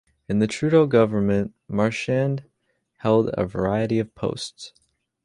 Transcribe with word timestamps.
In 0.27 0.39
the 0.39 0.47
Trudeau 0.47 0.87
government, 0.87 1.53
Marchand 1.67 2.45
held 3.01 3.29
a 3.35 3.45
variety 3.45 3.99
of 3.99 4.15
posts. 4.15 4.73